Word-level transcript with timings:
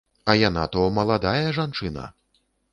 А 0.31 0.35
яна 0.43 0.63
то 0.77 0.87
маладая 0.97 1.45
жанчына! 1.61 2.11